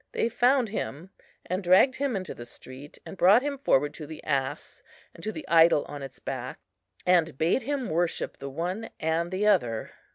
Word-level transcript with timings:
They 0.13 0.29
found 0.29 0.69
him, 0.69 1.11
and 1.45 1.61
dragged 1.63 1.97
him 1.97 2.15
into 2.15 2.33
the 2.33 2.47
street, 2.47 2.97
and 3.05 3.15
brought 3.15 3.43
him 3.43 3.59
forward 3.59 3.93
to 3.93 4.07
the 4.07 4.23
ass, 4.23 4.81
and 5.13 5.23
to 5.23 5.31
the 5.31 5.47
idol 5.47 5.85
on 5.85 6.01
its 6.01 6.17
back, 6.17 6.57
and 7.05 7.37
bade 7.37 7.61
him 7.61 7.87
worship 7.87 8.37
the 8.37 8.49
one 8.49 8.89
and 8.99 9.29
the 9.29 9.45
other. 9.45 9.91